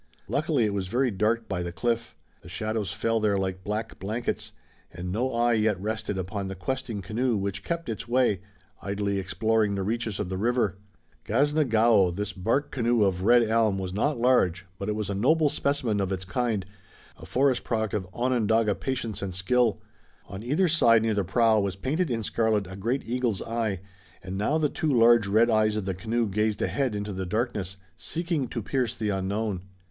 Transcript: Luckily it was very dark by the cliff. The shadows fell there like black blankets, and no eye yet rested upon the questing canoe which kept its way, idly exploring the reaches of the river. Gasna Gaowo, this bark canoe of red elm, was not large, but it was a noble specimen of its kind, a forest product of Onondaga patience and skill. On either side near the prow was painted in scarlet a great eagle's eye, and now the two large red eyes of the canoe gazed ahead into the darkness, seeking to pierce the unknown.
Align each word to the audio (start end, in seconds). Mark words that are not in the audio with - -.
Luckily 0.27 0.65
it 0.65 0.73
was 0.73 0.87
very 0.87 1.11
dark 1.11 1.47
by 1.47 1.61
the 1.61 1.71
cliff. 1.71 2.15
The 2.41 2.49
shadows 2.49 2.91
fell 2.91 3.19
there 3.19 3.37
like 3.37 3.63
black 3.63 3.99
blankets, 3.99 4.51
and 4.91 5.11
no 5.11 5.31
eye 5.31 5.53
yet 5.53 5.79
rested 5.79 6.17
upon 6.17 6.47
the 6.47 6.55
questing 6.55 7.03
canoe 7.03 7.37
which 7.37 7.63
kept 7.63 7.87
its 7.87 8.07
way, 8.07 8.41
idly 8.81 9.19
exploring 9.19 9.75
the 9.75 9.83
reaches 9.83 10.19
of 10.19 10.27
the 10.29 10.39
river. 10.39 10.79
Gasna 11.23 11.65
Gaowo, 11.65 12.09
this 12.09 12.33
bark 12.33 12.71
canoe 12.71 13.03
of 13.03 13.25
red 13.25 13.43
elm, 13.43 13.77
was 13.77 13.93
not 13.93 14.17
large, 14.19 14.65
but 14.79 14.89
it 14.89 14.95
was 14.95 15.11
a 15.11 15.13
noble 15.13 15.49
specimen 15.49 15.99
of 16.01 16.11
its 16.11 16.25
kind, 16.25 16.65
a 17.17 17.25
forest 17.27 17.63
product 17.63 17.93
of 17.93 18.09
Onondaga 18.11 18.73
patience 18.73 19.21
and 19.21 19.35
skill. 19.35 19.83
On 20.25 20.41
either 20.41 20.67
side 20.67 21.03
near 21.03 21.13
the 21.13 21.23
prow 21.23 21.59
was 21.59 21.75
painted 21.75 22.09
in 22.09 22.23
scarlet 22.23 22.65
a 22.65 22.75
great 22.75 23.03
eagle's 23.07 23.43
eye, 23.43 23.81
and 24.23 24.35
now 24.35 24.57
the 24.57 24.67
two 24.67 24.91
large 24.91 25.27
red 25.27 25.51
eyes 25.51 25.75
of 25.75 25.85
the 25.85 25.93
canoe 25.93 26.27
gazed 26.27 26.63
ahead 26.63 26.95
into 26.95 27.13
the 27.13 27.27
darkness, 27.27 27.77
seeking 27.97 28.47
to 28.47 28.63
pierce 28.63 28.95
the 28.95 29.09
unknown. 29.09 29.61